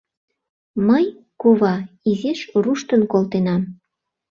[0.87, 1.05] Мый,
[1.41, 1.75] кува,
[2.09, 3.61] изиш руштын колтенам...